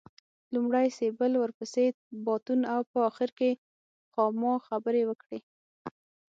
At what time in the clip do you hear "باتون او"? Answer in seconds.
2.25-2.81